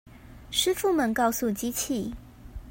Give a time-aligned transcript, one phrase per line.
[0.49, 2.11] 師傅們告訴機器